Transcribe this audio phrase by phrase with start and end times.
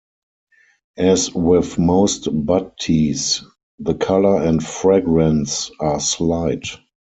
[0.97, 3.43] As with most bud teas,
[3.77, 6.65] the color and fragrance are slight.